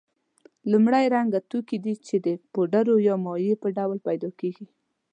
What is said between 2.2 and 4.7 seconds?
د پوډرو یا مایع په ډول پیدا کیږي.